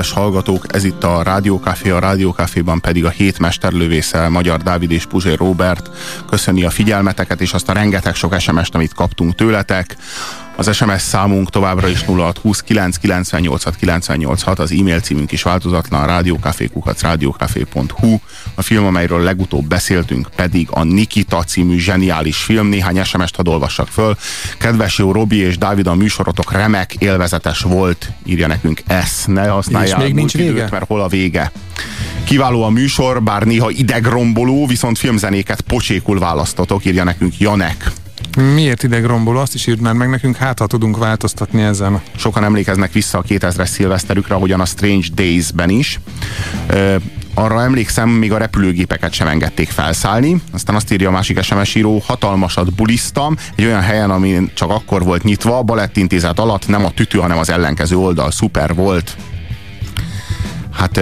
Kedves 0.05 0.23
hallgatók, 0.23 0.75
ez 0.75 0.85
itt 0.85 1.05
a 1.05 1.23
Rádiókafé, 1.23 1.91
a 1.91 1.99
Rádiókaféban 1.99 2.81
pedig 2.81 3.05
a 3.05 3.09
hét 3.09 3.39
mesterlövésze 3.39 4.29
Magyar 4.29 4.63
Dávid 4.63 4.91
és 4.91 5.07
Puzsé 5.07 5.33
Robert 5.33 5.91
köszöni 6.27 6.65
a 6.65 6.71
figyelmeteket 6.71 7.41
és 7.41 7.53
azt 7.53 7.69
a 7.69 7.73
rengeteg 7.73 8.15
sok 8.15 8.41
SMS-t, 8.41 8.75
amit 8.75 8.95
kaptunk 8.95 9.35
tőletek. 9.35 9.97
Az 10.57 10.75
SMS 10.77 11.03
számunk 11.03 11.51
továbbra 11.51 11.89
is 11.89 12.03
0629 12.03 12.97
986 12.97 13.77
986, 13.77 14.59
az 14.59 14.73
e-mail 14.73 15.01
címünk 15.01 15.33
is 15.33 15.43
változatlan, 15.43 16.07
rádiókafékukac 16.07 17.03
rádiókafé.hu. 17.03 18.19
A 18.55 18.63
film, 18.63 18.85
amelyről 18.85 19.21
legutóbb 19.21 19.67
beszéltünk, 19.67 20.29
pedig 20.37 20.69
a 20.71 20.85
Nikita 20.85 21.43
című 21.43 21.79
zseniális 21.79 22.37
film. 22.37 22.67
Néhány 22.67 23.05
SMS-t 23.05 23.37
hadd 23.37 23.49
olvassak 23.49 23.89
föl. 23.89 24.17
Kedves 24.59 24.99
jó 24.99 25.13
Robi 25.13 25.37
és 25.37 25.59
Dávid, 25.59 25.87
a 25.87 25.95
műsorotok 25.95 26.53
remek, 26.53 26.95
élvezetes 26.95 27.61
volt, 27.61 28.13
írja 28.25 28.47
nekünk 28.47 28.83
ezt. 28.87 29.27
Ne 29.27 29.49
használjál 29.49 29.99
és 29.99 30.05
még 30.05 30.15
nincs 30.15 30.35
időt, 30.35 30.53
vége? 30.53 30.69
mert 30.71 30.87
hol 30.87 31.01
a 31.01 31.09
vége. 31.09 31.53
Kiváló 32.25 32.63
a 32.63 32.71
műsor, 32.71 33.23
bár 33.23 33.43
néha 33.43 33.71
idegromboló, 33.71 34.67
viszont 34.67 34.99
filmzenéket 34.99 35.61
pocsékul 35.61 36.19
választotok, 36.19 36.85
írja 36.85 37.05
nekünk 37.05 37.39
Janek. 37.39 37.93
Miért 38.37 38.83
idegromboló? 38.83 39.39
Azt 39.39 39.55
is 39.55 39.67
írd 39.67 39.81
már 39.81 39.95
meg 39.95 40.09
nekünk, 40.09 40.37
hát 40.37 40.59
ha 40.59 40.67
tudunk 40.67 40.97
változtatni 40.97 41.63
ezen. 41.63 42.01
Sokan 42.17 42.45
emlékeznek 42.45 42.93
vissza 42.93 43.19
a 43.19 43.23
2000-es 43.23 43.67
szilveszterükre, 43.67 44.35
ahogyan 44.35 44.61
a 44.61 44.65
Strange 44.65 45.07
Days-ben 45.15 45.69
is. 45.69 46.01
Ö, 46.67 46.97
arra 47.35 47.63
emlékszem, 47.63 48.09
még 48.09 48.33
a 48.33 48.39
repülőgépeket 48.39 49.13
sem 49.13 49.27
engedték 49.27 49.69
felszállni. 49.69 50.41
Aztán 50.53 50.77
azt 50.77 50.93
írja 50.93 51.09
a 51.09 51.13
másik 51.13 51.43
SMS 51.43 51.75
író, 51.75 52.03
hatalmasat 52.07 52.75
bulisztam, 52.75 53.37
egy 53.57 53.65
olyan 53.65 53.81
helyen, 53.81 54.11
ami 54.11 54.51
csak 54.55 54.71
akkor 54.71 55.05
volt 55.05 55.23
nyitva, 55.23 55.63
balettintézet 55.63 56.39
alatt, 56.39 56.69
nem 56.69 56.85
a 56.85 56.91
tütő, 56.91 57.19
hanem 57.19 57.39
az 57.39 57.51
ellenkező 57.51 57.97
oldal, 57.97 58.31
szuper 58.31 58.75
volt. 58.75 59.17
Hát 60.73 61.01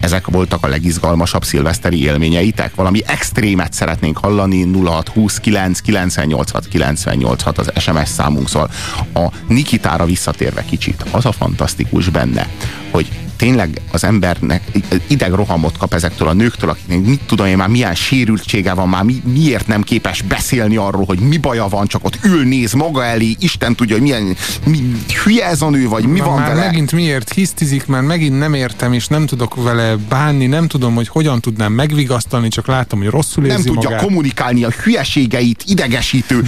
ezek 0.00 0.26
voltak 0.26 0.64
a 0.64 0.68
legizgalmasabb 0.68 1.44
szilveszteri 1.44 2.02
élményeitek? 2.02 2.74
Valami 2.74 3.02
extrémet 3.06 3.72
szeretnénk 3.72 4.18
hallani, 4.18 4.70
0629 4.84 5.80
986 5.80 6.68
986 6.68 7.58
az 7.58 7.72
SMS 7.78 8.08
számunk 8.08 8.48
szól. 8.48 8.70
A 9.14 9.26
Nikitára 9.48 10.04
visszatérve 10.04 10.64
kicsit, 10.64 11.04
az 11.10 11.26
a 11.26 11.32
fantasztikus 11.32 12.08
benne, 12.08 12.48
hogy 12.92 13.08
tényleg 13.36 13.80
az 13.92 14.04
embernek 14.04 14.62
idegrohamot 15.06 15.76
kap 15.76 15.94
ezektől 15.94 16.28
a 16.28 16.32
nőktől, 16.32 16.70
akiknek 16.70 17.00
mit 17.04 17.20
tudom 17.26 17.46
én 17.46 17.56
már 17.56 17.68
milyen 17.68 17.94
sérültsége 17.94 18.72
van, 18.72 18.88
már 18.88 19.02
mi, 19.02 19.22
miért 19.24 19.66
nem 19.66 19.82
képes 19.82 20.22
beszélni 20.22 20.76
arról, 20.76 21.04
hogy 21.04 21.18
mi 21.18 21.36
baja 21.36 21.68
van, 21.68 21.86
csak 21.86 22.04
ott 22.04 22.18
ül, 22.24 22.44
néz 22.44 22.72
maga 22.72 23.04
elé, 23.04 23.36
Isten 23.38 23.74
tudja, 23.74 23.94
hogy 23.94 24.04
milyen 24.04 24.36
mi, 24.66 24.78
hülye 25.24 25.46
ez 25.46 25.62
a 25.62 25.70
nő, 25.70 25.88
vagy 25.88 26.04
mi 26.04 26.18
Na, 26.18 26.24
van 26.24 26.38
már 26.38 26.48
vele. 26.48 26.64
megint 26.64 26.92
miért 26.92 27.32
hisztizik, 27.32 27.86
már 27.86 28.02
megint 28.02 28.38
nem 28.38 28.54
értem, 28.54 28.92
és 28.92 29.06
nem 29.06 29.26
tudok 29.26 29.62
vele 29.62 29.96
bánni, 30.08 30.46
nem 30.46 30.68
tudom, 30.68 30.94
hogy 30.94 31.08
hogyan 31.08 31.40
tudnám 31.40 31.72
megvigasztalni, 31.72 32.48
csak 32.48 32.66
látom, 32.66 32.98
hogy 32.98 33.08
rosszul 33.08 33.44
érzi 33.44 33.56
nem 33.56 33.74
tudja 33.74 33.88
magát. 33.88 34.04
kommunikálni 34.04 34.64
a 34.64 34.70
hülyeségeit, 34.84 35.64
idegesítő, 35.66 36.42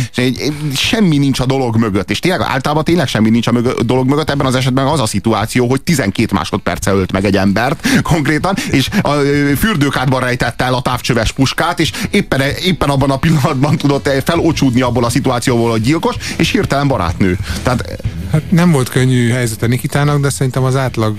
semmi 0.77 1.19
nincs 1.19 1.41
a 1.41 1.47
dolog 1.47 1.77
mögött, 1.77 2.11
és 2.11 2.19
tényleg 2.19 2.41
általában 2.41 2.85
tényleg 2.85 3.07
semmi 3.07 3.31
nincs 3.31 3.47
a 3.47 3.53
dolog 3.83 4.09
mögött, 4.09 4.31
ebben 4.31 4.47
az 4.47 4.55
esetben 4.55 4.87
az 4.87 5.01
a 5.01 5.07
szituáció, 5.07 5.69
hogy 5.69 5.83
12 5.83 6.34
másodperce 6.35 6.93
ölt 6.93 7.13
meg 7.13 7.25
egy 7.25 7.37
embert 7.37 8.03
konkrétan, 8.03 8.55
és 8.71 8.89
a 9.03 9.11
fürdőkádban 9.57 10.21
rejtette 10.21 10.65
el 10.65 10.75
a 10.75 10.83
távcsöves 10.83 11.33
puskát, 11.33 11.81
és 11.81 11.93
éppen, 12.11 12.41
éppen 12.65 12.89
abban 12.89 13.11
a 13.11 13.17
pillanatban 13.17 13.77
tudott 13.77 14.11
felocsúdni 14.25 14.81
abból 14.81 15.05
a 15.05 15.11
szituációból, 15.11 15.71
hogy 15.71 15.83
gyilkos, 15.83 16.15
és 16.37 16.51
hirtelen 16.51 16.89
barátnő. 16.89 17.39
Tehát 17.63 18.03
Hát 18.35 18.51
nem 18.51 18.71
volt 18.71 18.89
könnyű 18.89 19.31
helyzete 19.31 19.67
Nikitának, 19.67 20.21
de 20.21 20.31
szerintem 20.31 20.63
az 20.63 20.77
átlag 20.77 21.17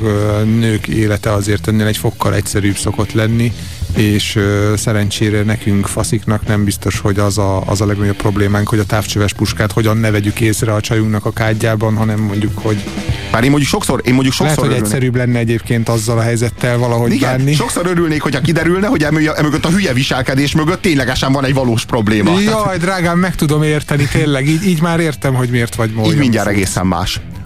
nők 0.60 0.88
élete 0.88 1.32
azért 1.32 1.68
ennél 1.68 1.86
egy 1.86 1.98
fokkal 1.98 2.34
egyszerűbb 2.34 2.78
szokott 2.78 3.12
lenni, 3.12 3.54
és 3.96 4.40
szerencsére 4.76 5.44
nekünk 5.44 5.88
fasziknak 5.88 6.48
nem 6.48 6.64
biztos, 6.64 7.00
hogy 7.00 7.20
az 7.20 7.38
a, 7.38 7.62
az 7.66 7.82
a 7.82 7.86
legnagyobb 7.86 8.16
problémánk, 8.16 8.70
hogy 8.70 8.80
a 8.80 8.86
távcsöves 8.86 9.34
puskát 9.34 9.72
hogyan 9.72 9.98
ne 9.98 10.12
vegyük 10.12 10.40
észre 10.40 10.74
a 10.74 10.82
csajunknak 10.82 11.26
a 11.26 11.32
kádjában, 11.32 11.96
hanem 11.96 12.20
mondjuk, 12.20 12.52
hogy 12.58 12.84
már 13.32 13.44
én 13.44 13.50
mondjuk 13.50 13.72
sokszor, 13.72 14.02
én 14.06 14.14
mondjuk 14.14 14.36
lehet, 14.40 14.56
sokszor 14.56 14.70
hogy 14.70 14.78
örülnék- 14.78 14.94
egyszerűbb 14.94 15.16
lenne 15.16 15.40
egyébként 15.40 15.90
azzal 15.90 16.18
a 16.18 16.22
helyzettel 16.22 16.78
valahogy 16.78 17.12
igen, 17.12 17.38
bánni. 17.38 17.54
sokszor 17.54 17.86
örülnék, 17.86 18.22
hogyha 18.22 18.42
kiderülne, 18.42 18.88
hogy 18.88 19.04
emö- 19.04 19.38
emögött 19.38 19.66
a 19.66 19.70
hülye 19.70 19.94
viselkedés 19.94 20.54
mögött 20.56 20.82
ténylegesen 20.82 21.32
van 21.32 21.46
egy 21.46 21.54
valós 21.54 21.86
probléma. 21.86 22.40
Jaj, 22.40 22.78
drágám, 22.78 23.20
meg 23.20 23.36
tudom 23.36 23.64
érteni, 23.64 24.08
tényleg, 24.12 24.48
így, 24.48 24.68
így 24.68 24.82
már 24.82 25.00
értem, 25.00 25.34
hogy 25.34 25.50
miért 25.50 25.76
vagy 25.76 25.92
módon. 25.92 26.12
így 26.12 26.18
mindjárt 26.18 26.48
egészen 26.48 26.88
más. 26.88 27.22